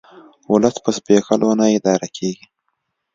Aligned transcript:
ولس 0.51 0.75
په 0.83 0.89
زبېښولو 0.95 1.49
نه 1.59 1.65
اداره 1.77 2.07
کیږي 2.15 2.45